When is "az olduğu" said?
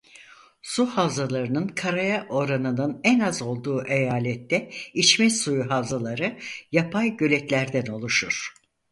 3.19-3.83